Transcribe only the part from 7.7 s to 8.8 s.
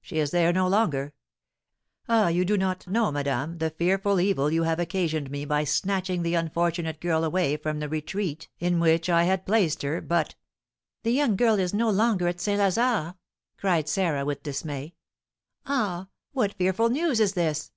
the retreat in